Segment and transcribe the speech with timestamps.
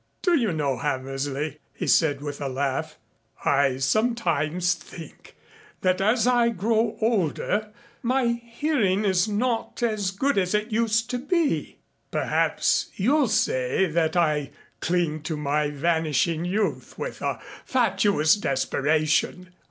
[0.23, 2.97] "Do you know, Hammersley," he said with a laugh,
[3.45, 5.35] "I sometimes think
[5.81, 7.69] that as I grow older
[8.01, 11.81] my hearing is not as good as it used to be.
[12.09, 19.53] Perhaps you'll say that I cling to my vanishing youth with a fatuous desperation.